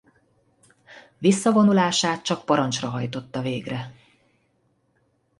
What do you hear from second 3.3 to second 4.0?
végre.